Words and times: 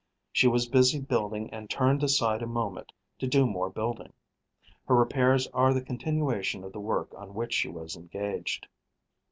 She 0.31 0.47
was 0.47 0.67
busy 0.67 0.99
building 0.99 1.51
and 1.53 1.69
turned 1.69 2.01
aside 2.01 2.41
a 2.41 2.47
moment 2.47 2.91
to 3.19 3.27
do 3.27 3.45
more 3.45 3.69
building. 3.69 4.13
Her 4.87 4.95
repairs 4.95 5.45
are 5.53 5.75
the 5.75 5.83
continuation 5.83 6.63
of 6.63 6.73
the 6.73 6.79
work 6.81 7.13
on 7.15 7.35
which 7.35 7.53
she 7.53 7.69
was 7.69 7.95
engaged. 7.95 8.65